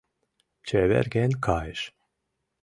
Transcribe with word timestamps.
Чеверген 0.67 1.31
кайыш. 1.45 1.81